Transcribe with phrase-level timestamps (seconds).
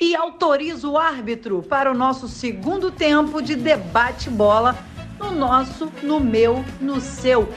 [0.00, 4.76] E autorizo o árbitro para o nosso segundo tempo de debate bola
[5.18, 7.48] no nosso, no meu, no seu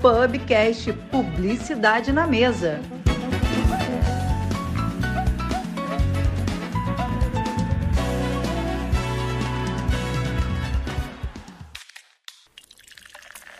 [0.00, 2.80] Pubcast Publicidade na Mesa.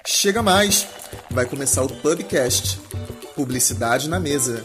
[0.04, 0.86] Chega mais!
[1.30, 2.80] Vai começar o Pubcast
[3.34, 4.64] Publicidade na Mesa.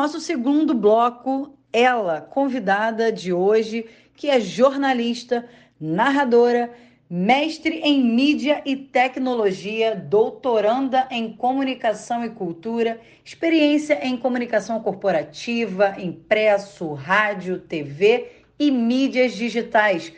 [0.00, 5.46] Nosso segundo bloco, ela, convidada de hoje, que é jornalista,
[5.78, 6.72] narradora,
[7.08, 16.94] mestre em mídia e tecnologia, doutoranda em comunicação e cultura, experiência em comunicação corporativa, impresso,
[16.94, 18.26] rádio, TV
[18.58, 20.14] e mídias digitais.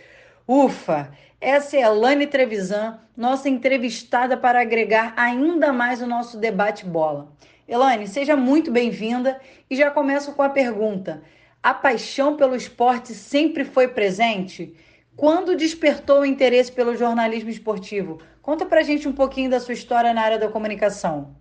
[0.47, 1.11] Ufa!
[1.41, 7.33] Essa é a Lani Trevisan, nossa entrevistada para agregar ainda mais o nosso debate bola.
[7.67, 11.23] Elane, seja muito bem-vinda e já começo com a pergunta:
[11.63, 14.75] a paixão pelo esporte sempre foi presente?
[15.15, 18.21] Quando despertou o interesse pelo jornalismo esportivo?
[18.41, 21.37] Conta pra gente um pouquinho da sua história na área da comunicação.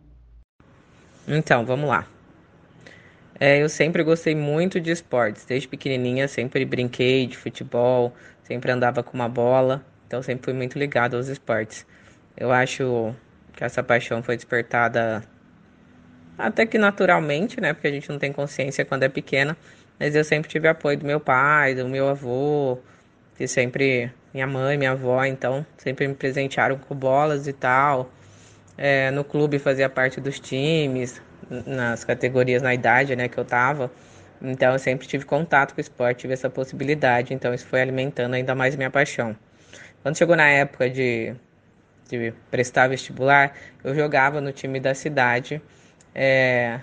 [1.28, 2.05] Então, vamos lá.
[3.39, 5.45] É, eu sempre gostei muito de esportes.
[5.45, 8.13] Desde pequenininha sempre brinquei de futebol,
[8.44, 9.83] sempre andava com uma bola.
[10.06, 11.83] Então sempre fui muito ligado aos esportes.
[12.38, 13.16] Eu acho
[13.53, 15.23] que essa paixão foi despertada
[16.47, 17.73] até que naturalmente, né?
[17.73, 19.58] Porque a gente não tem consciência quando é pequena.
[20.00, 22.80] Mas eu sempre tive apoio do meu pai, do meu avô,
[23.38, 24.11] que sempre.
[24.34, 28.09] Minha mãe, minha avó, então, sempre me presentearam com bolas e tal.
[28.78, 31.22] É, no clube fazia parte dos times,
[31.66, 33.92] nas categorias na idade né, que eu tava.
[34.42, 37.34] Então eu sempre tive contato com o esporte, tive essa possibilidade.
[37.34, 39.36] Então isso foi alimentando ainda mais minha paixão.
[40.02, 41.36] Quando chegou na época de,
[42.09, 43.53] de prestar vestibular,
[43.84, 45.62] eu jogava no time da cidade.
[46.14, 46.80] É,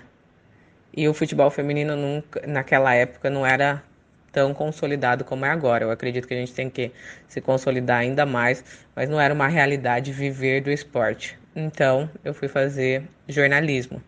[0.95, 3.83] e o futebol feminino nunca, naquela época não era
[4.31, 5.83] tão consolidado como é agora.
[5.83, 6.91] Eu acredito que a gente tem que
[7.27, 8.63] se consolidar ainda mais,
[8.95, 11.37] mas não era uma realidade viver do esporte.
[11.55, 14.01] Então, eu fui fazer jornalismo.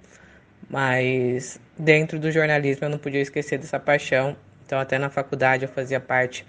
[0.70, 4.36] Mas dentro do jornalismo eu não podia esquecer dessa paixão.
[4.66, 6.46] Então, até na faculdade eu fazia parte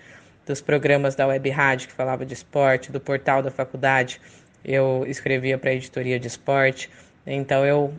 [0.47, 4.21] dos programas da Web Rádio que falava de esporte, do portal da faculdade.
[4.65, 6.91] Eu escrevia para a editoria de esporte.
[7.27, 7.93] Então, eu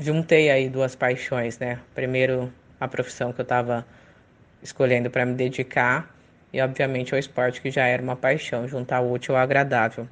[0.00, 1.78] juntei aí duas paixões, né?
[1.94, 3.86] Primeiro, a profissão que eu estava
[4.62, 6.12] escolhendo para me dedicar
[6.52, 10.08] e, obviamente, o esporte que já era uma paixão, juntar o útil ao agradável.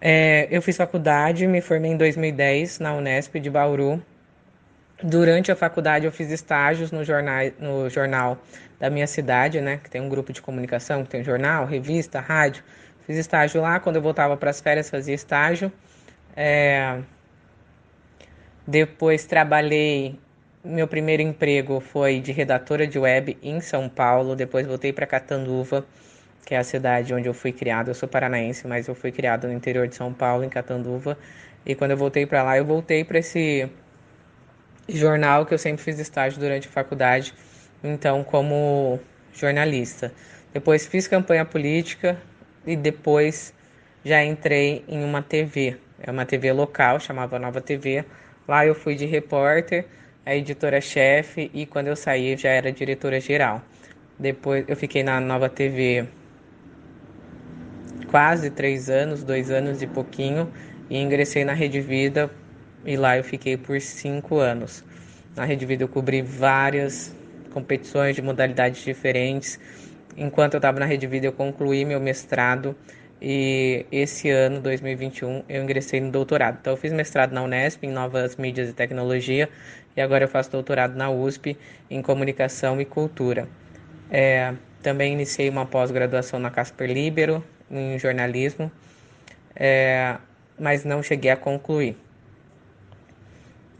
[0.00, 4.02] É, eu fiz faculdade, me formei em 2010 na Unesp de Bauru.
[5.02, 8.38] Durante a faculdade, eu fiz estágios no jornal, no jornal
[8.80, 9.80] da minha cidade, né?
[9.82, 12.64] Que tem um grupo de comunicação, que tem jornal, revista, rádio.
[13.06, 13.78] Fiz estágio lá.
[13.80, 15.72] Quando eu voltava para as férias, fazia estágio.
[16.36, 16.98] É,
[18.68, 20.20] depois trabalhei,
[20.62, 24.36] meu primeiro emprego foi de redatora de web em São Paulo.
[24.36, 25.86] Depois voltei para Catanduva,
[26.44, 27.88] que é a cidade onde eu fui criado.
[27.88, 31.16] Eu sou paranaense, mas eu fui criado no interior de São Paulo, em Catanduva.
[31.64, 33.70] E quando eu voltei para lá, eu voltei para esse
[34.86, 37.32] jornal que eu sempre fiz estágio durante a faculdade,
[37.82, 39.00] então como
[39.32, 40.12] jornalista.
[40.52, 42.20] Depois fiz campanha política
[42.66, 43.54] e depois
[44.04, 48.04] já entrei em uma TV, é uma TV local, chamava Nova TV,
[48.48, 49.84] Lá eu fui de repórter,
[50.24, 53.62] a editora-chefe e quando eu saí já era diretora-geral.
[54.18, 56.08] Depois eu fiquei na Nova TV
[58.10, 60.50] quase três anos, dois anos e pouquinho,
[60.88, 62.30] e ingressei na Rede Vida
[62.86, 64.82] e lá eu fiquei por cinco anos.
[65.36, 67.14] Na Rede Vida eu cobri várias
[67.52, 69.60] competições de modalidades diferentes.
[70.16, 72.74] Enquanto eu estava na Rede Vida eu concluí meu mestrado
[73.20, 76.58] e esse ano, 2021, eu ingressei no doutorado.
[76.60, 79.48] Então, eu fiz mestrado na Unesp em Novas Mídias e Tecnologia
[79.96, 81.56] e agora eu faço doutorado na USP
[81.90, 83.48] em Comunicação e Cultura.
[84.10, 88.70] É, também iniciei uma pós-graduação na Casper Libero em jornalismo,
[89.56, 90.16] é,
[90.58, 91.96] mas não cheguei a concluir.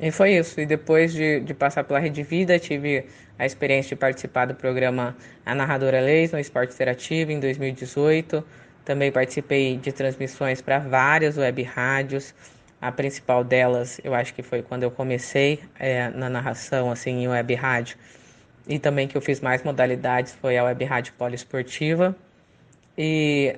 [0.00, 0.60] E foi isso.
[0.60, 3.06] E depois de, de passar pela Rede Vida, tive
[3.38, 8.44] a experiência de participar do programa A Narradora Leis no Esporte Interativo em 2018
[8.88, 12.34] também participei de transmissões para várias web rádios.
[12.80, 17.28] A principal delas, eu acho que foi quando eu comecei é, na narração, assim, em
[17.28, 17.98] web rádio.
[18.66, 22.16] E também que eu fiz mais modalidades foi a web rádio poliesportiva.
[22.96, 23.56] E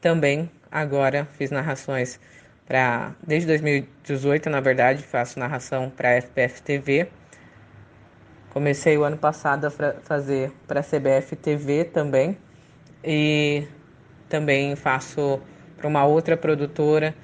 [0.00, 2.18] também agora fiz narrações
[2.66, 7.08] para desde 2018, na verdade, faço narração para FPF TV.
[8.50, 12.36] Comecei o ano passado a fazer para CBF TV também.
[13.04, 13.64] E
[14.28, 15.40] também faço
[15.76, 17.14] para uma outra produtora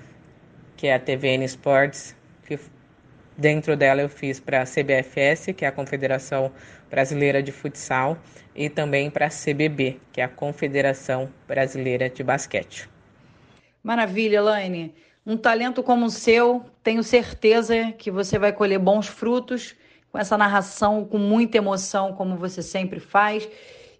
[0.76, 2.58] que é a TVN Sports, que
[3.36, 6.50] dentro dela eu fiz para a CBFS, que é a Confederação
[6.90, 8.18] Brasileira de Futsal,
[8.54, 12.88] e também para a CBB, que é a Confederação Brasileira de Basquete.
[13.82, 14.94] Maravilha, Elaine.
[15.24, 19.76] Um talento como o seu, tenho certeza que você vai colher bons frutos
[20.10, 23.48] com essa narração com muita emoção, como você sempre faz,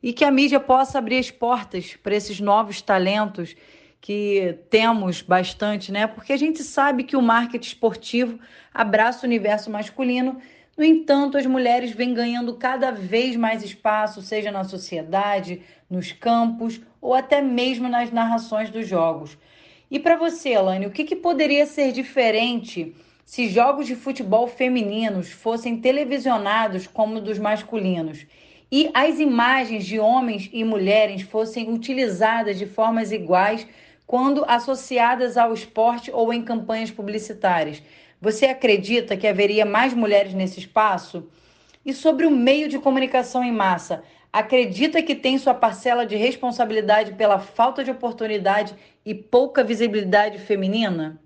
[0.03, 3.55] e que a mídia possa abrir as portas para esses novos talentos
[4.01, 6.09] que temos bastante, né?
[6.09, 8.39] Porque a gente sabe que o marketing esportivo
[8.75, 10.41] abraça o universo masculino.
[10.77, 16.81] No entanto, as mulheres vêm ganhando cada vez mais espaço, seja na sociedade, nos campos
[17.01, 19.39] ou até mesmo nas narrações dos jogos.
[19.89, 25.31] E para você, Elane, o que, que poderia ser diferente se jogos de futebol femininos
[25.31, 28.27] fossem televisionados como dos masculinos?
[28.75, 33.67] E as imagens de homens e mulheres fossem utilizadas de formas iguais
[34.07, 37.83] quando associadas ao esporte ou em campanhas publicitárias.
[38.19, 41.29] Você acredita que haveria mais mulheres nesse espaço?
[41.85, 44.03] E sobre o meio de comunicação em massa,
[44.33, 51.21] acredita que tem sua parcela de responsabilidade pela falta de oportunidade e pouca visibilidade feminina?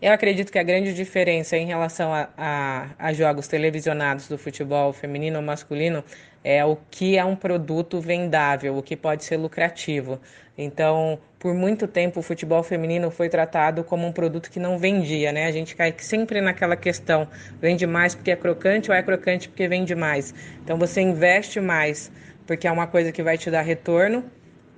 [0.00, 4.92] Eu acredito que a grande diferença em relação a, a, a, jogos televisionados do futebol
[4.92, 6.04] feminino ou masculino
[6.46, 10.20] é o que é um produto vendável, o que pode ser lucrativo.
[10.56, 15.32] Então, por muito tempo, o futebol feminino foi tratado como um produto que não vendia,
[15.32, 15.46] né?
[15.46, 17.26] A gente cai sempre naquela questão:
[17.60, 20.32] vende mais porque é crocante ou é crocante porque vende mais?
[20.62, 22.12] Então, você investe mais
[22.46, 24.22] porque é uma coisa que vai te dar retorno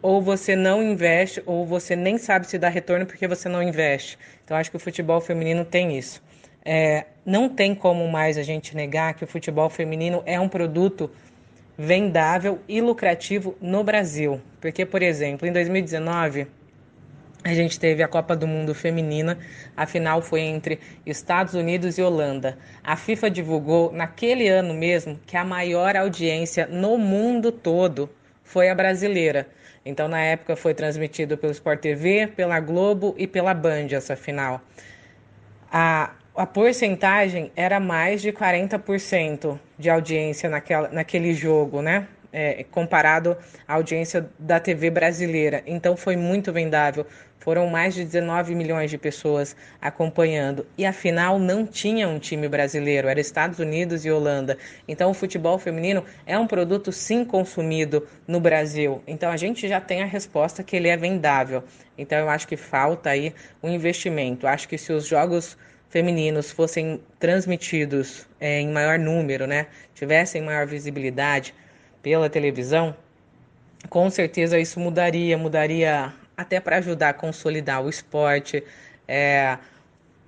[0.01, 4.19] ou você não investe, ou você nem sabe se dá retorno porque você não investe.
[4.43, 6.23] Então, acho que o futebol feminino tem isso.
[6.65, 11.11] É, não tem como mais a gente negar que o futebol feminino é um produto
[11.79, 14.41] vendável e lucrativo no Brasil.
[14.61, 16.49] Porque, por exemplo, em 2019,
[17.45, 19.39] a gente teve a Copa do Mundo Feminina,
[19.77, 22.59] a final foi entre Estados Unidos e Holanda.
[22.83, 28.11] A FIFA divulgou naquele ano mesmo que a maior audiência no mundo todo
[28.43, 29.47] foi a brasileira.
[29.85, 34.61] Então, na época, foi transmitido pelo Sport TV, pela Globo e pela Band essa final.
[35.71, 42.07] A, a porcentagem era mais de 40% de audiência naquela, naquele jogo, né?
[42.33, 43.37] É, comparado
[43.67, 45.65] à audiência da TV brasileira.
[45.67, 47.05] Então foi muito vendável.
[47.41, 50.65] Foram mais de 19 milhões de pessoas acompanhando.
[50.77, 54.59] E afinal não tinha um time brasileiro, era Estados Unidos e Holanda.
[54.87, 59.03] Então o futebol feminino é um produto sim consumido no Brasil.
[59.09, 61.65] Então a gente já tem a resposta que ele é vendável.
[61.97, 64.47] Então eu acho que falta aí um investimento.
[64.47, 65.57] Acho que se os jogos
[65.89, 71.55] femininos fossem transmitidos é, em maior número, né, tivessem maior visibilidade
[72.03, 72.95] pela televisão,
[73.89, 78.63] com certeza isso mudaria, mudaria até para ajudar a consolidar o esporte,
[79.07, 79.59] é,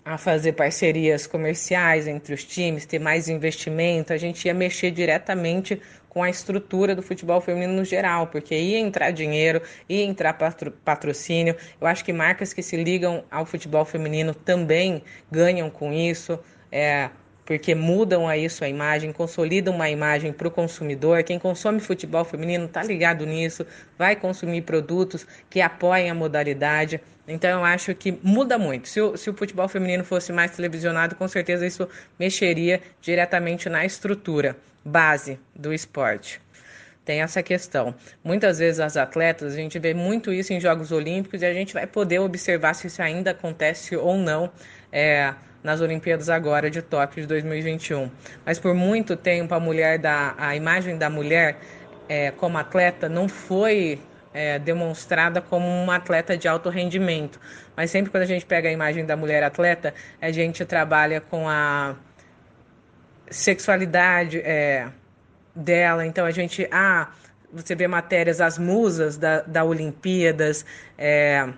[0.04, 5.80] a fazer parcerias comerciais entre os times, ter mais investimento, a gente ia mexer diretamente
[6.10, 10.72] com a estrutura do futebol feminino no geral, porque ia entrar dinheiro, ia entrar patro,
[10.84, 11.56] patrocínio.
[11.80, 16.38] Eu acho que marcas que se ligam ao futebol feminino também ganham com isso.
[16.70, 17.08] É,
[17.46, 21.24] porque mudam a isso a imagem, consolidam uma imagem para o consumidor.
[21.24, 23.66] Quem consome futebol feminino está ligado nisso,
[23.98, 27.00] vai consumir produtos que apoiem a modalidade.
[27.26, 28.88] Então eu acho que muda muito.
[28.88, 31.88] Se o, se o futebol feminino fosse mais televisionado, com certeza isso
[32.18, 36.40] mexeria diretamente na estrutura base do esporte
[37.04, 37.92] tem essa questão.
[38.22, 41.74] Muitas vezes as atletas, a gente vê muito isso em Jogos Olímpicos e a gente
[41.74, 44.48] vai poder observar se isso ainda acontece ou não.
[44.92, 48.10] É, nas Olimpíadas agora de Tóquio de 2021.
[48.46, 51.58] Mas por muito tempo a mulher da a imagem da mulher
[52.08, 54.00] é, como atleta não foi
[54.32, 57.38] é, demonstrada como uma atleta de alto rendimento.
[57.76, 61.48] Mas sempre quando a gente pega a imagem da mulher atleta, a gente trabalha com
[61.48, 61.94] a
[63.30, 64.88] sexualidade é,
[65.54, 66.06] dela.
[66.06, 67.08] Então a gente, ah,
[67.52, 70.64] você vê matérias, as musas da, da Olimpíadas,
[70.98, 71.48] é,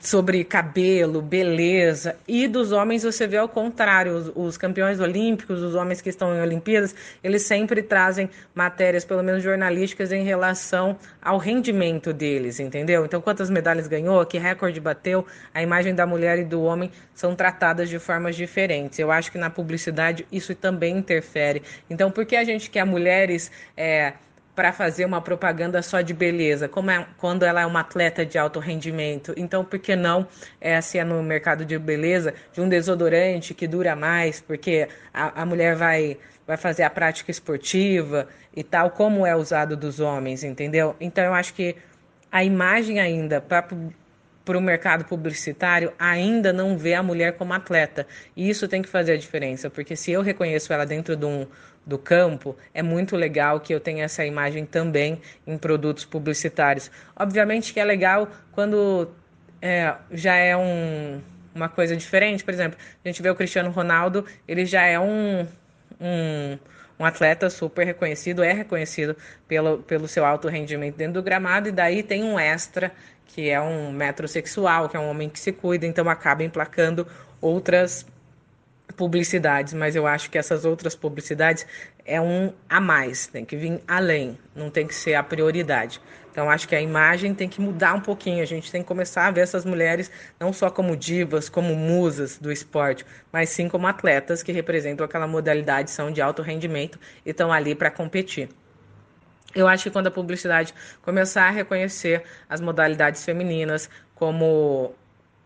[0.00, 5.74] sobre cabelo, beleza, e dos homens você vê ao contrário, os, os, campeões olímpicos, os
[5.74, 11.36] homens que estão em Olimpíadas, eles sempre trazem matérias, pelo menos jornalísticas, em relação ao
[11.36, 13.04] rendimento deles, entendeu?
[13.04, 17.36] Então, quantas medalhas ganhou, que recorde bateu, a imagem da mulher e do homem são
[17.36, 18.98] tratadas de formas diferentes.
[18.98, 21.62] Eu acho que na publicidade isso também interfere.
[21.90, 23.50] Então, por que a gente quer mulheres.
[23.76, 24.14] É,
[24.54, 28.36] para fazer uma propaganda só de beleza, como é, quando ela é uma atleta de
[28.36, 29.32] alto rendimento.
[29.36, 30.26] Então, por que não,
[30.60, 35.42] é, se é no mercado de beleza, de um desodorante que dura mais, porque a,
[35.42, 40.42] a mulher vai, vai fazer a prática esportiva e tal, como é usado dos homens,
[40.42, 40.96] entendeu?
[41.00, 41.76] Então, eu acho que
[42.30, 43.66] a imagem ainda para
[44.58, 48.06] o mercado publicitário ainda não vê a mulher como atleta.
[48.36, 51.46] E isso tem que fazer a diferença, porque se eu reconheço ela dentro de um,
[51.84, 56.90] do campo, é muito legal que eu tenha essa imagem também em produtos publicitários.
[57.16, 59.08] Obviamente que é legal quando
[59.60, 61.20] é, já é um,
[61.54, 62.44] uma coisa diferente.
[62.44, 65.46] Por exemplo, a gente vê o Cristiano Ronaldo, ele já é um,
[66.00, 66.58] um,
[66.98, 69.16] um atleta super reconhecido, é reconhecido
[69.48, 72.92] pelo, pelo seu alto rendimento dentro do gramado, e daí tem um extra,
[73.26, 77.06] que é um metrosexual, que é um homem que se cuida, então acaba emplacando
[77.40, 78.06] outras
[78.92, 81.66] publicidades, mas eu acho que essas outras publicidades
[82.04, 86.00] é um a mais, tem que vir além, não tem que ser a prioridade.
[86.30, 89.26] Então acho que a imagem tem que mudar um pouquinho, a gente tem que começar
[89.26, 93.86] a ver essas mulheres não só como divas, como musas do esporte, mas sim como
[93.86, 98.48] atletas que representam aquela modalidade, são de alto rendimento e estão ali para competir.
[99.54, 104.94] Eu acho que quando a publicidade começar a reconhecer as modalidades femininas como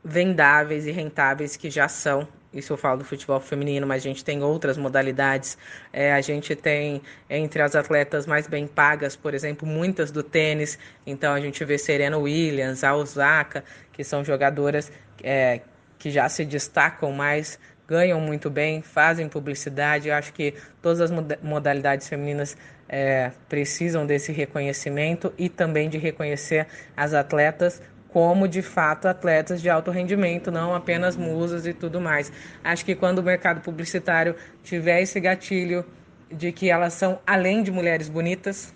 [0.05, 4.25] vendáveis e rentáveis que já são isso eu falo do futebol feminino, mas a gente
[4.25, 5.59] tem outras modalidades.
[5.93, 10.79] É, a gente tem entre as atletas mais bem pagas, por exemplo, muitas do tênis.
[11.05, 14.93] Então a gente vê Serena Williams, a Osaka, que são jogadoras
[15.23, 15.61] é,
[15.99, 17.59] que já se destacam mais,
[17.89, 20.09] ganham muito bem, fazem publicidade.
[20.09, 21.11] Eu acho que todas as
[21.43, 22.57] modalidades femininas
[22.89, 27.83] é, precisam desse reconhecimento e também de reconhecer as atletas
[28.14, 32.33] como de fato atletas de alto rendimento, não apenas musas e tudo mais.
[32.62, 35.85] Acho que quando o mercado publicitário tiver esse gatilho
[36.30, 38.73] de que elas são além de mulheres bonitas,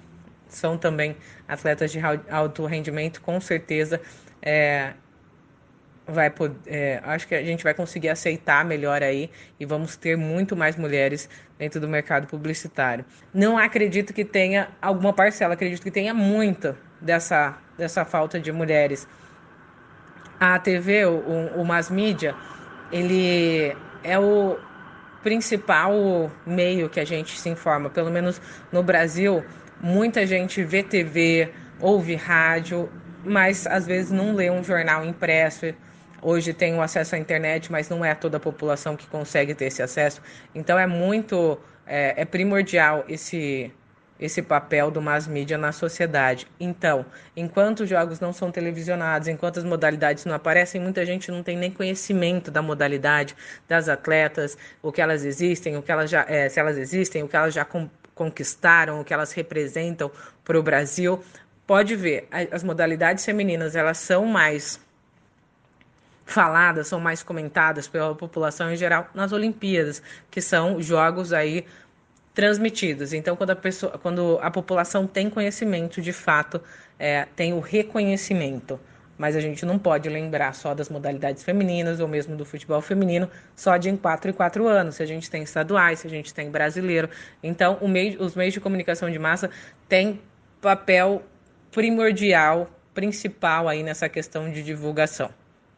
[0.49, 1.17] são também
[1.47, 4.01] atletas de alto rendimento, com certeza
[4.43, 4.95] é,
[6.05, 6.33] vai
[6.67, 9.31] é, acho que a gente vai conseguir aceitar melhor aí
[9.61, 13.05] e vamos ter muito mais mulheres dentro do mercado publicitário.
[13.33, 19.07] Não acredito que tenha alguma parcela, acredito que tenha muita dessa, dessa falta de mulheres
[20.39, 21.21] a TV, o,
[21.57, 22.35] o mass media,
[22.93, 24.59] ele é o
[25.23, 27.91] principal meio que a gente se informa.
[27.91, 28.41] Pelo menos
[28.73, 29.45] no Brasil,
[29.81, 32.89] muita gente vê TV, ouve rádio,
[33.25, 35.75] mas às vezes não lê um jornal impresso.
[36.21, 39.67] Hoje tem o acesso à internet, mas não é toda a população que consegue ter
[39.67, 40.21] esse acesso.
[40.55, 43.73] Então é muito, é, é primordial esse
[44.19, 46.47] esse papel do mass media na sociedade.
[46.59, 47.07] Então,
[47.37, 51.57] enquanto os jogos não são televisionados, enquanto as modalidades não aparecem, muita gente não tem
[51.57, 53.37] nem conhecimento da modalidade,
[53.69, 57.29] das atletas, o que elas existem, o que elas já, é, se elas existem, o
[57.29, 57.67] que elas já
[58.15, 60.11] conquistaram, o que elas representam
[60.45, 61.23] para o Brasil.
[61.67, 64.81] Pode ver, as modalidades femininas elas são mais
[66.29, 71.65] faladas, são mais comentadas pela população em geral nas Olimpíadas, que são jogos aí
[72.39, 73.13] transmitidos.
[73.13, 76.63] Então, quando a, pessoa, quando a população tem conhecimento, de fato,
[76.97, 78.79] é, tem o reconhecimento.
[79.19, 83.29] Mas a gente não pode lembrar só das modalidades femininas ou mesmo do futebol feminino
[83.57, 84.95] só de em 4 e 4 anos.
[84.95, 87.11] Se a gente tem estaduais, se a gente tem brasileiro.
[87.43, 89.51] Então, meio, os meios de comunicação de massa
[89.89, 90.21] têm
[90.61, 91.25] papel
[91.73, 95.31] primordial, principal aí nessa questão de divulgação,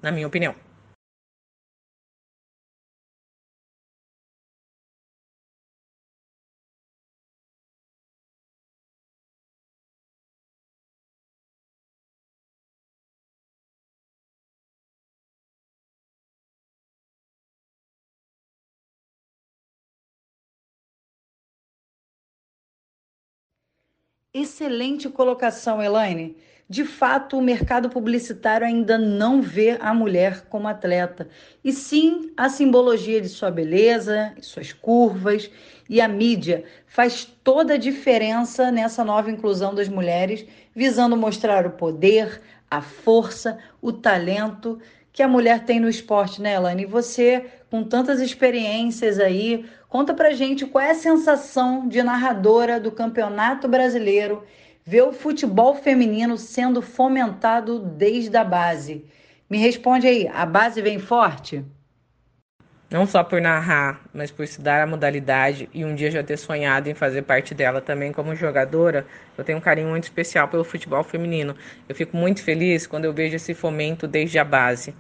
[0.03, 0.55] na minha opinião.
[24.33, 26.37] Excelente colocação, Elaine.
[26.69, 31.29] De fato, o mercado publicitário ainda não vê a mulher como atleta,
[31.65, 35.51] e sim a simbologia de sua beleza, suas curvas,
[35.89, 41.73] e a mídia faz toda a diferença nessa nova inclusão das mulheres, visando mostrar o
[41.73, 44.79] poder, a força, o talento
[45.13, 46.85] que a mulher tem no esporte, né, Elaine?
[46.85, 52.81] E você, com tantas experiências aí, conta pra gente qual é a sensação de narradora
[52.81, 54.43] do Campeonato Brasileiro
[54.85, 59.05] ver o futebol feminino sendo fomentado desde a base.
[59.49, 61.65] Me responde aí, a base vem forte?
[62.91, 66.91] Não só por narrar, mas por estudar a modalidade e um dia já ter sonhado
[66.91, 69.07] em fazer parte dela também como jogadora,
[69.39, 71.55] eu tenho um carinho muito especial pelo futebol feminino.
[71.89, 74.93] Eu fico muito feliz quando eu vejo esse fomento desde a base.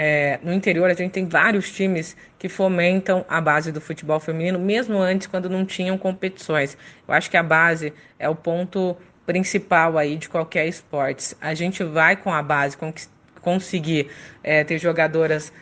[0.00, 4.56] É, no interior a gente tem vários times que fomentam a base do futebol feminino,
[4.56, 6.78] mesmo antes quando não tinham competições.
[7.08, 11.34] Eu acho que a base é o ponto principal aí de qualquer esporte.
[11.40, 12.76] A gente vai com a base
[13.40, 14.08] conseguir
[14.40, 15.52] é, ter jogadoras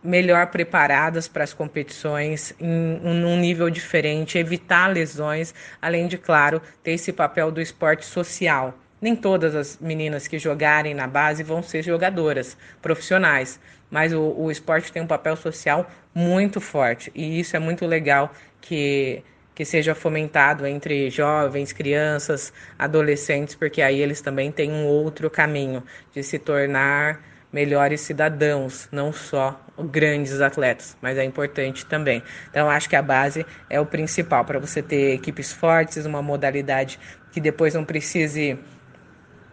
[0.00, 6.92] melhor preparadas para as competições, em um nível diferente, evitar lesões, além de, claro, ter
[6.92, 8.78] esse papel do esporte social.
[9.00, 13.60] Nem todas as meninas que jogarem na base vão ser jogadoras profissionais,
[13.90, 18.32] mas o, o esporte tem um papel social muito forte e isso é muito legal
[18.60, 19.22] que
[19.54, 25.82] que seja fomentado entre jovens, crianças, adolescentes, porque aí eles também têm um outro caminho
[26.12, 32.22] de se tornar melhores cidadãos, não só grandes atletas, mas é importante também.
[32.50, 37.00] Então, acho que a base é o principal para você ter equipes fortes, uma modalidade
[37.32, 38.58] que depois não precise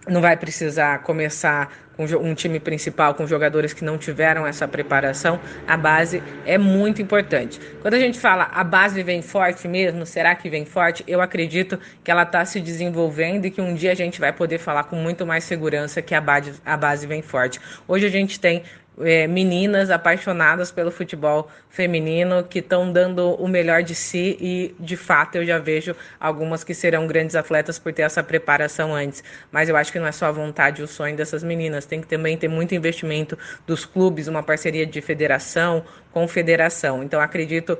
[0.08, 5.40] não vai precisar começar com um time principal com jogadores que não tiveram essa preparação,
[5.68, 7.60] a base é muito importante.
[7.82, 11.04] Quando a gente fala a base vem forte mesmo, será que vem forte?
[11.08, 14.58] Eu acredito que ela está se desenvolvendo e que um dia a gente vai poder
[14.58, 17.60] falar com muito mais segurança que a base, a base vem forte.
[17.88, 18.64] Hoje a gente tem
[19.00, 24.96] é, meninas apaixonadas pelo futebol feminino que estão dando o melhor de si e de
[24.96, 29.24] fato eu já vejo algumas que serão grandes atletas por ter essa preparação antes.
[29.52, 32.02] Mas eu acho que não é só a vontade e o sonho dessas meninas, tem
[32.02, 37.04] que também ter muito investimento dos clubes, uma parceria de federação com federação.
[37.04, 37.78] Então acredito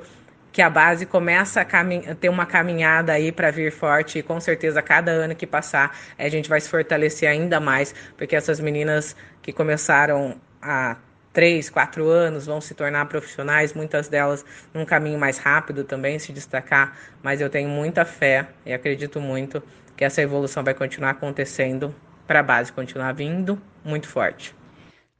[0.54, 4.80] que a base começa a ter uma caminhada aí para vir forte e com certeza
[4.80, 9.52] cada ano que passar a gente vai se fortalecer ainda mais, porque essas meninas que
[9.52, 10.96] começaram há
[11.32, 16.32] três, quatro anos vão se tornar profissionais, muitas delas num caminho mais rápido também se
[16.32, 19.62] destacar, mas eu tenho muita fé e acredito muito
[19.96, 21.94] que essa evolução vai continuar acontecendo
[22.26, 24.54] para a base continuar vindo muito forte.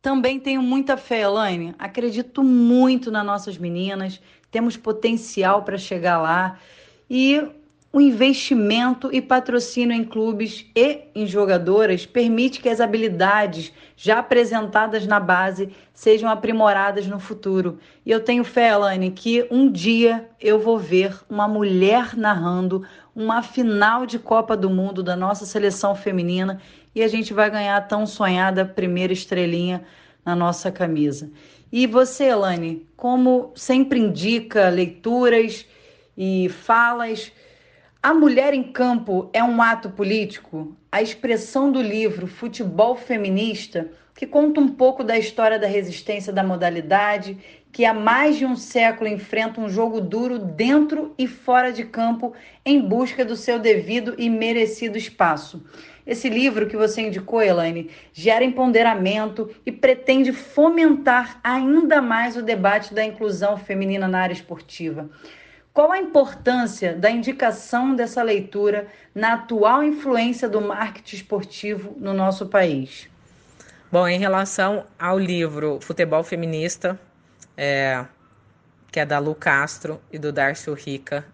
[0.01, 1.75] Também tenho muita fé, Elaine.
[1.79, 4.21] Acredito muito nas nossas meninas,
[4.51, 6.59] temos potencial para chegar lá
[7.09, 7.43] e
[7.95, 15.07] o investimento e patrocínio em clubes e em jogadoras permite que as habilidades já apresentadas
[15.07, 17.79] na base sejam aprimoradas no futuro.
[18.05, 22.85] E eu tenho fé, Elaine, que um dia eu vou ver uma mulher narrando
[23.15, 26.61] uma final de Copa do Mundo da nossa seleção feminina
[26.97, 29.85] e a gente vai ganhar a tão sonhada primeira estrelinha
[30.27, 31.31] na nossa camisa.
[31.71, 35.65] E você, Elaine, como sempre indica leituras
[36.19, 37.31] e falas
[38.05, 40.77] a mulher em campo é um ato político?
[40.93, 46.45] A expressão do livro Futebol Feminista, que conta um pouco da história da resistência da
[46.45, 47.39] modalidade,
[47.73, 52.35] que há mais de um século enfrenta um jogo duro dentro e fora de campo
[52.63, 55.65] em busca do seu devido e merecido espaço.
[56.07, 62.93] Esse livro que você indicou, Elaine, gera empoderamento e pretende fomentar ainda mais o debate
[62.93, 65.09] da inclusão feminina na área esportiva.
[65.75, 72.47] Qual a importância da indicação dessa leitura na atual influência do marketing esportivo no nosso
[72.47, 73.11] país?
[73.91, 76.97] Bom, em relação ao livro Futebol Feminista,
[77.57, 78.05] é,
[78.93, 81.27] que é da Lu Castro e do Darcio Rica,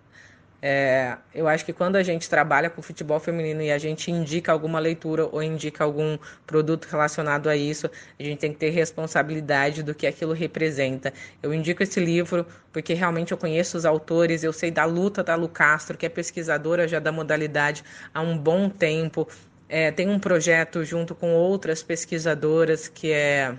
[0.62, 4.52] é, eu acho que quando a gente trabalha com futebol feminino e a gente indica
[4.52, 9.82] alguma leitura ou indica algum produto relacionado a isso, a gente tem que ter responsabilidade
[9.82, 11.12] do que aquilo representa.
[11.42, 15.34] Eu indico esse livro porque realmente eu conheço os autores, eu sei da luta da
[15.34, 19.26] Lu Castro, que é pesquisadora já da modalidade há um bom tempo.
[19.68, 23.56] É, tem um projeto junto com outras pesquisadoras que é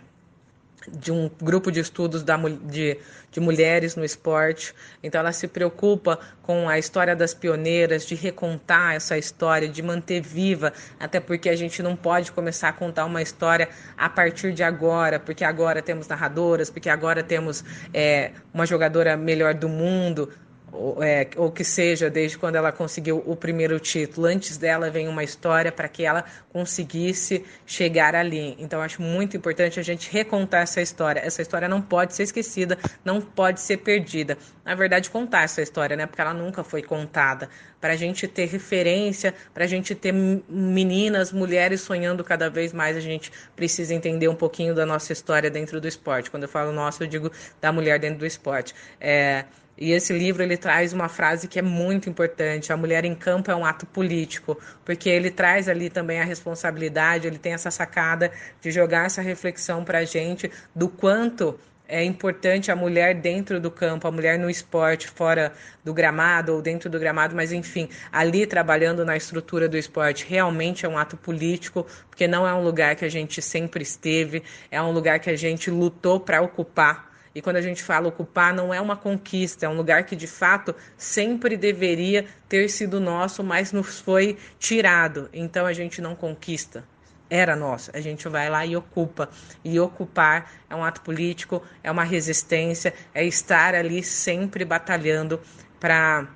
[0.89, 2.97] de um grupo de estudos da, de,
[3.31, 4.73] de mulheres no esporte.
[5.03, 10.21] Então, ela se preocupa com a história das pioneiras, de recontar essa história, de manter
[10.21, 14.63] viva, até porque a gente não pode começar a contar uma história a partir de
[14.63, 17.63] agora, porque agora temos narradoras, porque agora temos
[17.93, 20.29] é, uma jogadora melhor do mundo
[20.71, 24.27] ou, é, ou que seja, desde quando ela conseguiu o primeiro título.
[24.27, 28.55] Antes dela vem uma história para que ela conseguisse chegar ali.
[28.57, 31.19] Então, acho muito importante a gente recontar essa história.
[31.19, 34.37] Essa história não pode ser esquecida, não pode ser perdida.
[34.63, 36.05] Na verdade, contar essa história, né?
[36.05, 37.49] Porque ela nunca foi contada.
[37.79, 42.95] Para a gente ter referência, para a gente ter meninas, mulheres sonhando cada vez mais,
[42.95, 46.29] a gente precisa entender um pouquinho da nossa história dentro do esporte.
[46.29, 48.75] Quando eu falo nossa, eu digo da mulher dentro do esporte.
[48.99, 49.45] É,
[49.81, 53.49] e esse livro ele traz uma frase que é muito importante: a mulher em campo
[53.49, 58.31] é um ato político, porque ele traz ali também a responsabilidade, ele tem essa sacada
[58.61, 63.71] de jogar essa reflexão para a gente do quanto é importante a mulher dentro do
[63.71, 65.51] campo, a mulher no esporte, fora
[65.83, 70.85] do gramado ou dentro do gramado, mas enfim, ali trabalhando na estrutura do esporte, realmente
[70.85, 74.79] é um ato político, porque não é um lugar que a gente sempre esteve, é
[74.79, 78.73] um lugar que a gente lutou para ocupar e quando a gente fala ocupar, não
[78.73, 83.71] é uma conquista, é um lugar que de fato sempre deveria ter sido nosso, mas
[83.71, 85.29] nos foi tirado.
[85.31, 86.83] Então a gente não conquista.
[87.29, 89.29] Era nosso, a gente vai lá e ocupa.
[89.63, 95.39] E ocupar é um ato político, é uma resistência, é estar ali sempre batalhando
[95.79, 96.27] para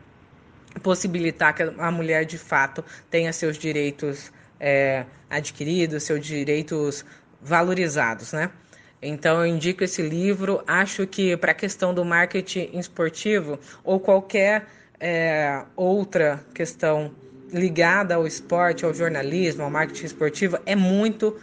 [0.82, 7.06] possibilitar que a mulher de fato tenha seus direitos é, adquiridos, seus direitos
[7.42, 8.50] valorizados, né?
[9.08, 10.64] Então eu indico esse livro.
[10.66, 14.66] Acho que para a questão do marketing esportivo ou qualquer
[15.00, 17.12] é, outra questão
[17.52, 21.38] ligada ao esporte, ao jornalismo, ao marketing esportivo, é muito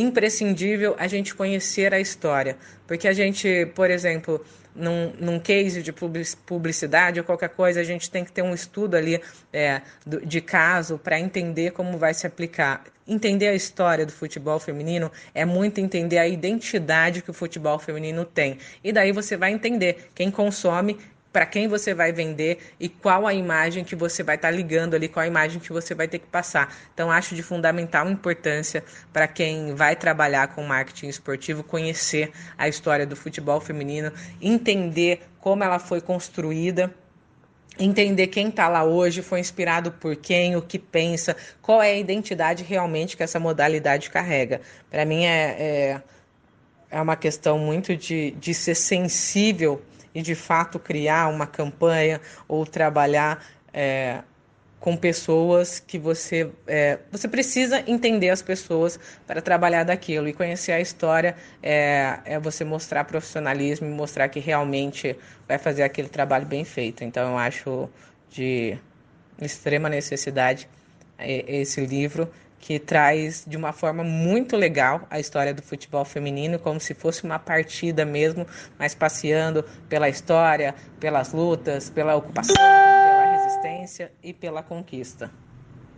[0.00, 2.56] imprescindível a gente conhecer a história.
[2.86, 8.10] Porque a gente, por exemplo, num, num case de publicidade ou qualquer coisa, a gente
[8.10, 9.20] tem que ter um estudo ali
[9.52, 9.82] é,
[10.24, 12.84] de caso para entender como vai se aplicar.
[13.06, 18.24] Entender a história do futebol feminino é muito entender a identidade que o futebol feminino
[18.24, 18.58] tem.
[18.84, 20.96] E daí você vai entender quem consome
[21.32, 24.94] para quem você vai vender e qual a imagem que você vai estar tá ligando
[24.94, 26.74] ali, qual a imagem que você vai ter que passar.
[26.92, 33.06] Então, acho de fundamental importância para quem vai trabalhar com marketing esportivo conhecer a história
[33.06, 36.92] do futebol feminino, entender como ela foi construída
[37.78, 41.98] entender quem está lá hoje, foi inspirado por quem, o que pensa, qual é a
[41.98, 44.60] identidade realmente que essa modalidade carrega.
[44.90, 46.02] Para mim é, é,
[46.90, 49.80] é, uma questão muito de, de ser sensível
[50.14, 54.22] e de fato criar uma campanha ou trabalhar é,
[54.80, 60.26] com pessoas que você é, você precisa entender as pessoas para trabalhar daquilo.
[60.26, 65.82] E conhecer a história é, é você mostrar profissionalismo e mostrar que realmente vai fazer
[65.82, 67.04] aquele trabalho bem feito.
[67.04, 67.88] Então eu acho
[68.30, 68.78] de
[69.40, 70.68] extrema necessidade
[71.18, 76.58] é, esse livro que traz de uma forma muito legal a história do futebol feminino,
[76.58, 78.46] como se fosse uma partida mesmo,
[78.78, 85.32] mas passeando pela história, pelas lutas, pela ocupação, pela resistência e pela conquista.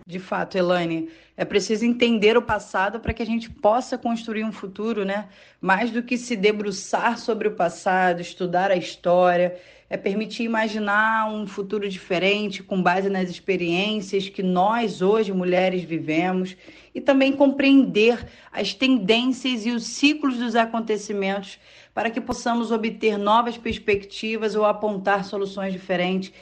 [0.07, 4.51] De fato, Elaine, é preciso entender o passado para que a gente possa construir um
[4.51, 5.29] futuro, né?
[5.61, 9.57] Mais do que se debruçar sobre o passado, estudar a história,
[9.89, 16.57] é permitir imaginar um futuro diferente com base nas experiências que nós hoje mulheres vivemos
[16.95, 21.61] e também compreender as tendências e os ciclos dos acontecimentos
[21.95, 26.33] para que possamos obter novas perspectivas ou apontar soluções diferentes.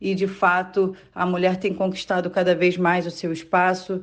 [0.00, 4.02] E de fato, a mulher tem conquistado cada vez mais o seu espaço.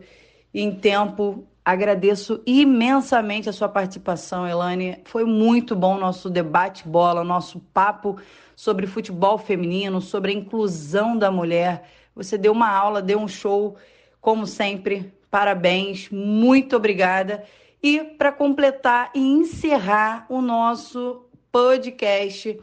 [0.53, 4.99] Em tempo Agradeço imensamente a sua participação, Elane.
[5.05, 8.19] Foi muito bom nosso debate bola, nosso papo
[8.55, 11.89] sobre futebol feminino, sobre a inclusão da mulher.
[12.13, 13.75] Você deu uma aula, deu um show,
[14.21, 15.11] como sempre.
[15.31, 17.43] Parabéns, muito obrigada.
[17.81, 22.59] E para completar e encerrar o nosso podcast,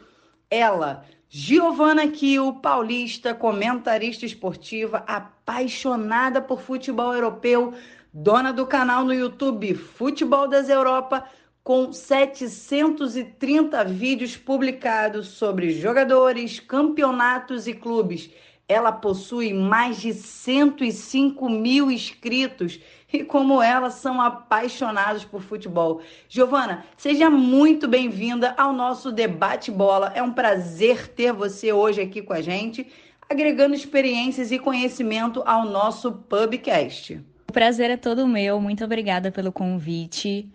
[0.49, 7.73] ela, Giovana Kiel, paulista, comentarista esportiva, apaixonada por futebol europeu
[8.13, 11.25] dona do canal no YouTube Futebol das Europa,
[11.65, 18.29] com 730 vídeos publicados sobre jogadores, campeonatos e clubes.
[18.69, 22.79] Ela possui mais de 105 mil inscritos
[23.15, 26.01] e, como ela, são apaixonados por futebol.
[26.29, 30.13] Giovana, seja muito bem-vinda ao nosso Debate Bola.
[30.15, 32.87] É um prazer ter você hoje aqui com a gente,
[33.29, 37.21] agregando experiências e conhecimento ao nosso Pubcast.
[37.49, 40.51] O prazer é todo meu, muito obrigada pelo convite.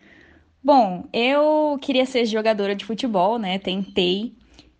[0.64, 3.60] Bom, eu queria ser jogadora de futebol, né?
[3.60, 4.34] Tentei.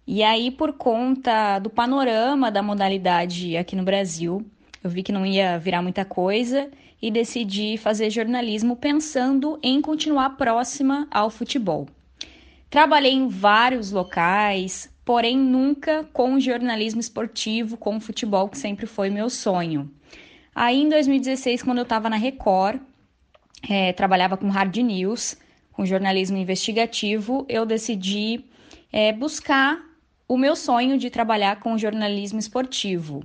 [0.06, 4.44] E aí, por conta do panorama da modalidade aqui no Brasil,
[4.84, 6.70] eu vi que não ia virar muita coisa
[7.02, 11.88] e decidi fazer jornalismo pensando em continuar próxima ao futebol.
[12.70, 19.30] Trabalhei em vários locais, porém nunca com jornalismo esportivo, com futebol, que sempre foi meu
[19.30, 19.90] sonho.
[20.54, 22.82] Aí em 2016, quando eu estava na Record,
[23.70, 25.38] é, trabalhava com hard news,
[25.72, 28.44] com jornalismo investigativo, eu decidi
[28.92, 29.80] é, buscar
[30.28, 33.24] o meu sonho de trabalhar com jornalismo esportivo.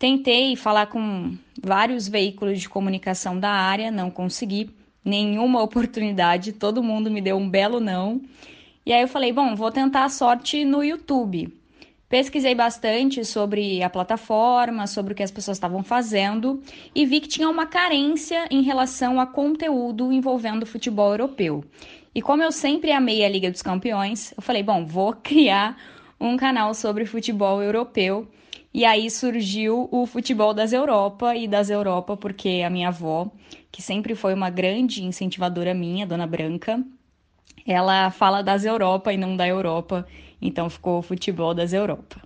[0.00, 4.70] Tentei falar com vários veículos de comunicação da área, não consegui
[5.04, 8.18] nenhuma oportunidade, todo mundo me deu um belo não.
[8.86, 11.54] E aí eu falei, bom, vou tentar a sorte no YouTube.
[12.08, 16.62] Pesquisei bastante sobre a plataforma, sobre o que as pessoas estavam fazendo
[16.94, 21.62] e vi que tinha uma carência em relação a conteúdo envolvendo futebol europeu.
[22.14, 25.76] E como eu sempre amei a Liga dos Campeões, eu falei, bom, vou criar
[26.18, 28.26] um canal sobre futebol europeu.
[28.72, 33.28] E aí surgiu o futebol das Europa e das Europa, porque a minha avó,
[33.70, 36.80] que sempre foi uma grande incentivadora minha, Dona Branca,
[37.66, 40.06] ela fala das Europa e não da Europa.
[40.40, 42.22] Então ficou o futebol das Europa.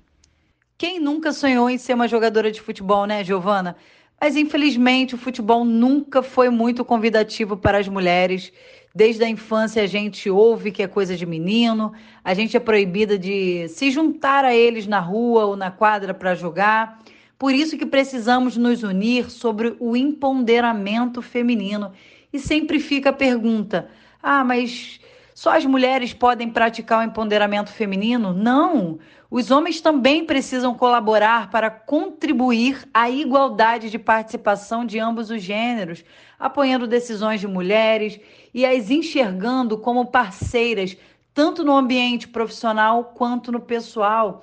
[0.77, 3.77] Quem nunca sonhou em ser uma jogadora de futebol, né, Giovana?
[4.25, 8.51] Mas infelizmente o futebol nunca foi muito convidativo para as mulheres.
[8.95, 11.93] Desde a infância a gente ouve que é coisa de menino,
[12.25, 16.35] a gente é proibida de se juntar a eles na rua ou na quadra para
[16.35, 17.03] jogar.
[17.39, 21.93] Por isso que precisamos nos unir sobre o empoderamento feminino.
[22.33, 23.91] E sempre fica a pergunta:
[24.23, 25.01] ah, mas
[25.45, 28.33] só as mulheres podem praticar o empoderamento feminino?
[28.33, 28.99] Não!
[29.31, 36.03] Os homens também precisam colaborar para contribuir à igualdade de participação de ambos os gêneros,
[36.41, 38.19] apoiando decisões de mulheres
[38.55, 40.97] e as enxergando como parceiras,
[41.35, 44.43] tanto no ambiente profissional quanto no pessoal.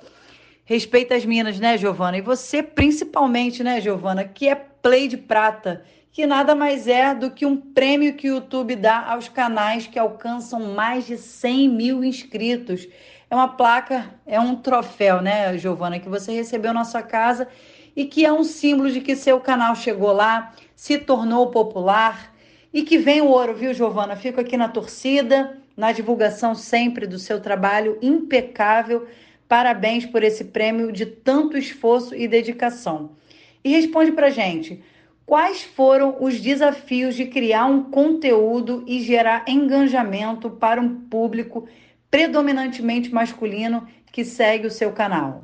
[0.64, 2.18] Respeita as minas, né, Giovana?
[2.18, 7.30] E você principalmente, né, Giovana, que é play de prata, que nada mais é do
[7.30, 12.04] que um prêmio que o YouTube dá aos canais que alcançam mais de 100 mil
[12.04, 12.86] inscritos.
[13.30, 17.48] É uma placa, é um troféu, né, Giovana, que você recebeu na sua casa
[17.96, 22.34] e que é um símbolo de que seu canal chegou lá, se tornou popular
[22.74, 24.14] e que vem o ouro, viu, Giovana?
[24.14, 29.06] Fico aqui na torcida, na divulgação sempre do seu trabalho impecável.
[29.48, 33.12] Parabéns por esse prêmio de tanto esforço e dedicação.
[33.64, 34.82] E responde pra gente.
[35.32, 41.66] Quais foram os desafios de criar um conteúdo e gerar engajamento para um público
[42.10, 45.42] predominantemente masculino que segue o seu canal?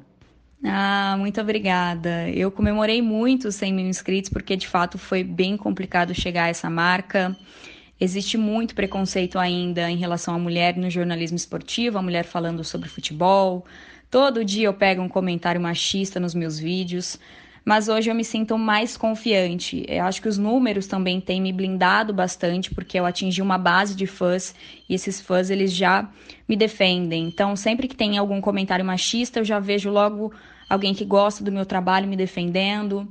[0.63, 2.29] Ah, muito obrigada.
[2.29, 6.49] Eu comemorei muito os 100 mil inscritos porque de fato foi bem complicado chegar a
[6.49, 7.35] essa marca.
[7.99, 12.91] Existe muito preconceito ainda em relação à mulher no jornalismo esportivo, a mulher falando sobre
[12.91, 13.65] futebol.
[14.11, 17.19] Todo dia eu pego um comentário machista nos meus vídeos,
[17.69, 19.85] mas hoje eu me sinto mais confiante.
[19.87, 23.95] Eu acho que os números também têm me blindado bastante porque eu atingi uma base
[23.95, 24.55] de fãs
[24.89, 26.09] e esses fãs eles já
[26.49, 27.27] me defendem.
[27.27, 30.33] Então, sempre que tem algum comentário machista, eu já vejo logo
[30.67, 33.07] alguém que gosta do meu trabalho me defendendo.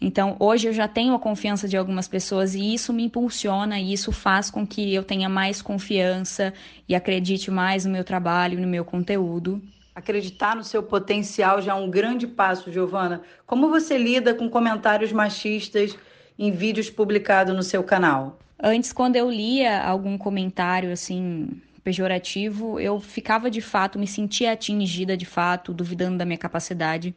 [0.00, 3.92] Então, hoje eu já tenho a confiança de algumas pessoas e isso me impulsiona e
[3.92, 6.52] isso faz com que eu tenha mais confiança
[6.88, 9.62] e acredite mais no meu trabalho, no meu conteúdo.
[10.00, 13.20] Acreditar no seu potencial já é um grande passo, Giovana.
[13.46, 15.94] Como você lida com comentários machistas
[16.38, 18.38] em vídeos publicados no seu canal?
[18.58, 21.50] Antes, quando eu lia algum comentário assim
[21.84, 27.14] pejorativo, eu ficava de fato, me sentia atingida de fato, duvidando da minha capacidade.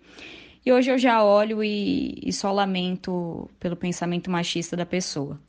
[0.65, 5.39] E hoje eu já olho e, e só lamento pelo pensamento machista da pessoa.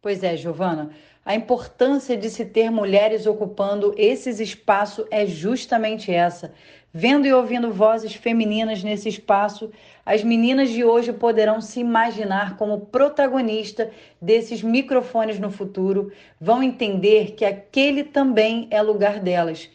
[0.00, 0.90] Pois é, Giovana.
[1.24, 6.52] A importância de se ter mulheres ocupando esses espaços é justamente essa.
[6.92, 9.70] Vendo e ouvindo vozes femininas nesse espaço,
[10.04, 13.88] as meninas de hoje poderão se imaginar como protagonista
[14.20, 19.70] desses microfones no futuro, vão entender que aquele também é lugar delas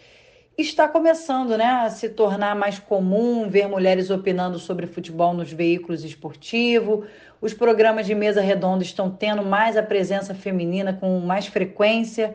[0.58, 6.04] está começando né, a se tornar mais comum ver mulheres opinando sobre futebol nos veículos
[6.04, 7.06] esportivos.
[7.40, 12.34] Os programas de mesa redonda estão tendo mais a presença feminina com mais frequência.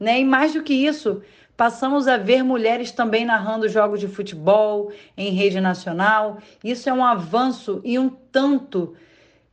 [0.00, 0.18] Né?
[0.18, 1.22] E mais do que isso,
[1.56, 6.38] passamos a ver mulheres também narrando jogos de futebol em rede nacional.
[6.64, 8.96] Isso é um avanço e um tanto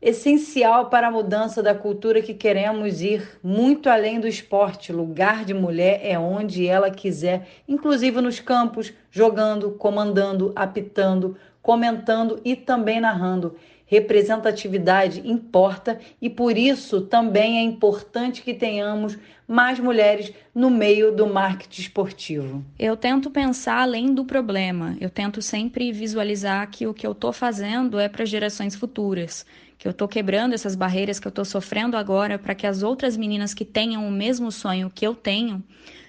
[0.02, 4.94] essencial para a mudança da cultura que queremos ir muito além do esporte.
[4.94, 12.56] Lugar de mulher é onde ela quiser, inclusive nos campos, jogando, comandando, apitando, comentando e
[12.56, 13.56] também narrando.
[13.90, 21.26] Representatividade importa e por isso também é importante que tenhamos mais mulheres no meio do
[21.26, 22.66] marketing esportivo.
[22.78, 27.32] Eu tento pensar além do problema, eu tento sempre visualizar que o que eu estou
[27.32, 29.46] fazendo é para gerações futuras
[29.78, 33.16] que eu estou quebrando essas barreiras que eu estou sofrendo agora para que as outras
[33.16, 35.64] meninas que tenham o mesmo sonho que eu tenho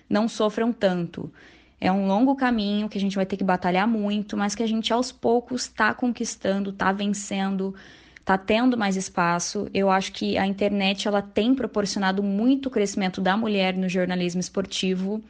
[0.08, 1.30] não sofram tanto.
[1.80, 4.66] É um longo caminho que a gente vai ter que batalhar muito, mas que a
[4.66, 7.74] gente aos poucos está conquistando, está vencendo,
[8.18, 9.68] está tendo mais espaço.
[9.72, 15.22] Eu acho que a internet ela tem proporcionado muito crescimento da mulher no jornalismo esportivo,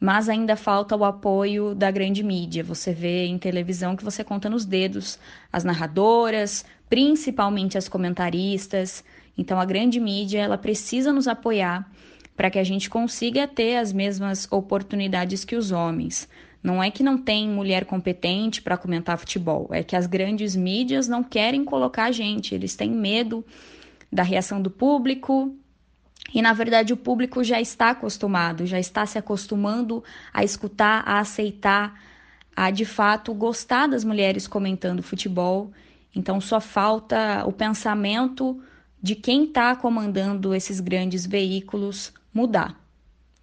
[0.00, 2.62] mas ainda falta o apoio da grande mídia.
[2.64, 5.18] Você vê em televisão que você conta nos dedos
[5.52, 9.02] as narradoras, principalmente as comentaristas.
[9.36, 11.90] Então a grande mídia, ela precisa nos apoiar
[12.36, 16.28] para que a gente consiga ter as mesmas oportunidades que os homens.
[16.62, 21.06] Não é que não tem mulher competente para comentar futebol, é que as grandes mídias
[21.06, 23.44] não querem colocar a gente, eles têm medo
[24.12, 25.54] da reação do público.
[26.34, 31.20] E na verdade o público já está acostumado, já está se acostumando a escutar, a
[31.20, 32.00] aceitar,
[32.54, 35.72] a de fato gostar das mulheres comentando futebol
[36.16, 38.58] então só falta o pensamento
[39.02, 42.74] de quem está comandando esses grandes veículos mudar.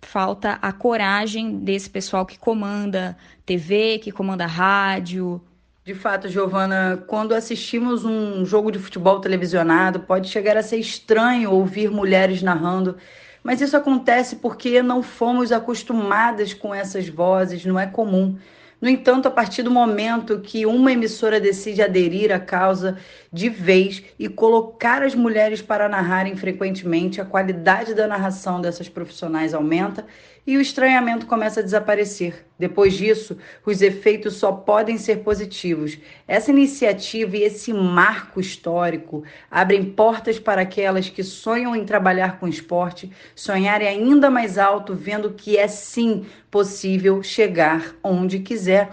[0.01, 3.15] Falta a coragem desse pessoal que comanda
[3.45, 5.39] TV, que comanda rádio.
[5.85, 11.51] De fato, Giovana, quando assistimos um jogo de futebol televisionado, pode chegar a ser estranho
[11.51, 12.95] ouvir mulheres narrando,
[13.43, 18.37] mas isso acontece porque não fomos acostumadas com essas vozes, não é comum.
[18.79, 22.97] No entanto, a partir do momento que uma emissora decide aderir à causa
[23.31, 29.53] de vez e colocar as mulheres para narrarem frequentemente, a qualidade da narração dessas profissionais
[29.53, 30.05] aumenta
[30.45, 32.45] e o estranhamento começa a desaparecer.
[32.59, 35.97] Depois disso, os efeitos só podem ser positivos.
[36.27, 42.47] Essa iniciativa e esse marco histórico abrem portas para aquelas que sonham em trabalhar com
[42.47, 48.89] esporte, sonharem ainda mais alto, vendo que é sim possível chegar onde quiser.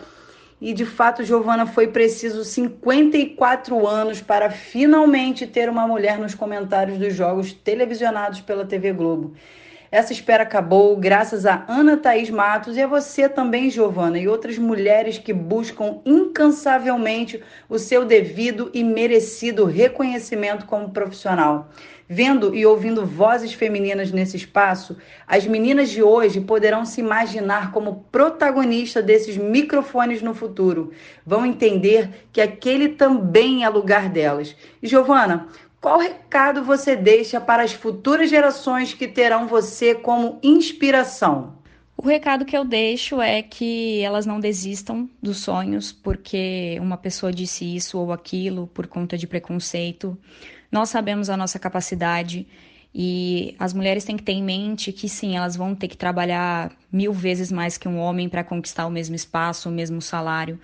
[0.60, 6.98] E de fato, Giovana, foi preciso 54 anos para finalmente ter uma mulher nos comentários
[6.98, 9.34] dos jogos televisionados pela TV Globo.
[9.92, 14.56] Essa espera acabou graças a Ana Thaís Matos e a você também, Giovana, e outras
[14.56, 21.70] mulheres que buscam incansavelmente o seu devido e merecido reconhecimento como profissional.
[22.08, 28.04] Vendo e ouvindo vozes femininas nesse espaço, as meninas de hoje poderão se imaginar como
[28.12, 30.92] protagonista desses microfones no futuro.
[31.26, 34.54] Vão entender que aquele também é lugar delas.
[34.80, 35.48] E Giovana,
[35.80, 41.58] qual recado você deixa para as futuras gerações que terão você como inspiração?
[41.96, 47.32] O recado que eu deixo é que elas não desistam dos sonhos porque uma pessoa
[47.32, 50.16] disse isso ou aquilo por conta de preconceito.
[50.70, 52.46] Nós sabemos a nossa capacidade
[52.94, 56.72] e as mulheres têm que ter em mente que sim, elas vão ter que trabalhar
[56.92, 60.58] mil vezes mais que um homem para conquistar o mesmo espaço, o mesmo salário.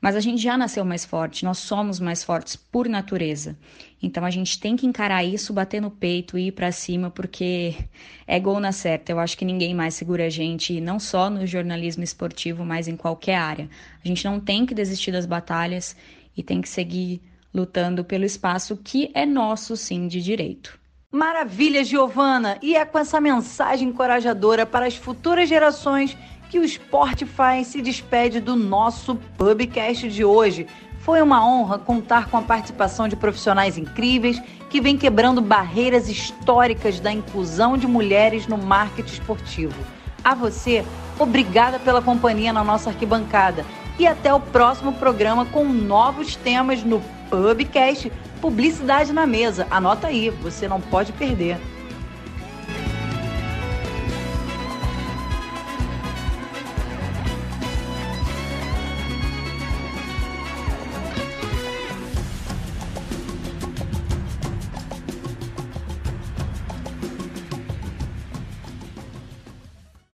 [0.00, 3.56] Mas a gente já nasceu mais forte, nós somos mais fortes por natureza.
[4.02, 7.74] Então a gente tem que encarar isso, bater no peito e ir para cima, porque
[8.26, 9.12] é gol na certa.
[9.12, 12.96] Eu acho que ninguém mais segura a gente, não só no jornalismo esportivo, mas em
[12.96, 13.68] qualquer área.
[14.02, 15.94] A gente não tem que desistir das batalhas
[16.36, 17.20] e tem que seguir
[17.52, 20.78] lutando pelo espaço que é nosso, sim, de direito.
[21.12, 22.56] Maravilha, Giovana!
[22.62, 26.16] E é com essa mensagem encorajadora para as futuras gerações
[26.48, 30.66] que o Spotify se despede do nosso Pubcast de hoje.
[31.00, 37.00] Foi uma honra contar com a participação de profissionais incríveis que vêm quebrando barreiras históricas
[37.00, 39.74] da inclusão de mulheres no marketing esportivo.
[40.22, 40.84] A você,
[41.18, 43.64] obrigada pela companhia na nossa arquibancada
[43.98, 49.66] e até o próximo programa com novos temas no Pubcast Publicidade na Mesa.
[49.70, 51.58] Anota aí, você não pode perder.